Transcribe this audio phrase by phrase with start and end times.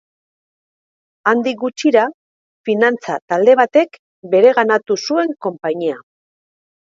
[1.31, 2.05] Handik gutxira
[2.69, 4.01] finantza-talde batek
[4.33, 6.01] bereganatu zuen konpainia.